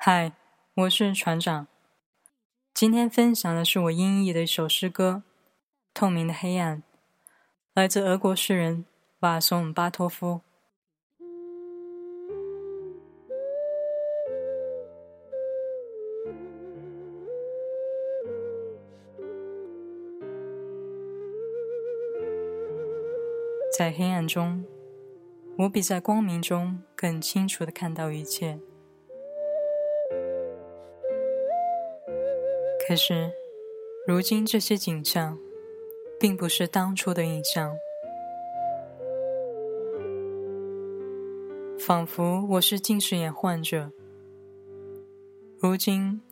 [0.00, 0.32] 嗨，
[0.76, 1.66] 我是船长。
[2.72, 5.24] 今天分享的是我音译的一首诗歌
[5.92, 6.78] 《透明的黑暗》，
[7.74, 8.84] 来自俄国诗人
[9.18, 10.40] 瓦松巴托夫。
[23.76, 24.64] 在黑暗中，
[25.56, 28.60] 我比在光明中更清楚的看到一切。
[32.88, 33.30] 可是，
[34.06, 35.38] 如今这些景象，
[36.18, 37.76] 并不是当初的印象，
[41.78, 43.92] 仿佛我是近视眼患者。
[45.58, 46.22] 如今，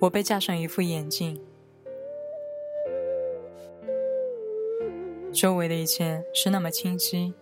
[0.00, 1.42] 我被架上一副眼镜，
[5.32, 7.32] 周围的一切是那么清晰，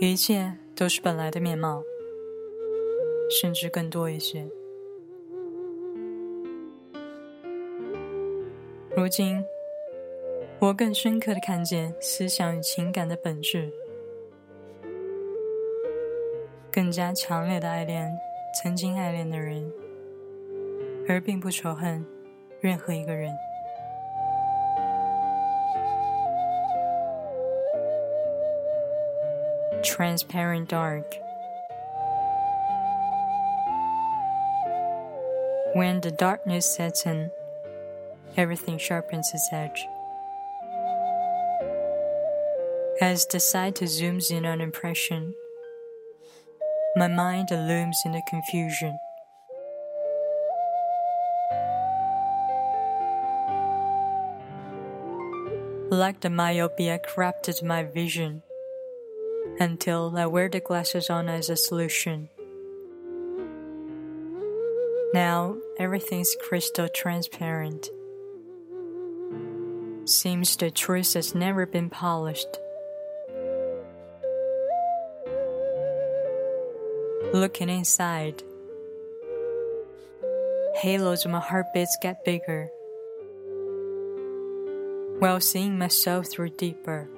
[0.00, 1.82] 一切都是本来的面貌，
[3.28, 4.48] 甚至更多一些。
[8.96, 9.44] 如今，
[10.60, 13.72] 我更深刻的看见思想与情感的本质，
[16.70, 18.16] 更加强烈的爱恋
[18.54, 19.68] 曾经爱恋的人，
[21.08, 22.06] 而并不仇恨
[22.60, 23.36] 任何一个人。
[29.82, 31.04] Transparent dark.
[35.74, 37.32] When the darkness sets in.
[38.36, 39.86] Everything sharpens its edge.
[43.00, 45.34] As the sight zooms in on impression,
[46.96, 48.98] my mind looms in the confusion.
[55.90, 58.42] Like the myopia corrupted my vision
[59.60, 62.28] until I wear the glasses on as a solution.
[65.12, 67.90] Now everything's crystal transparent.
[70.06, 72.58] Seems the truth has never been polished.
[77.32, 78.42] Looking inside,
[80.76, 82.68] halos of my heartbeats get bigger,
[85.20, 87.08] while seeing myself through deeper.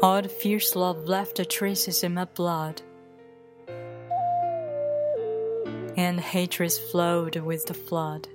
[0.00, 2.82] All the fierce love left the traces in my blood
[6.00, 8.26] and hatred flowed with the flood.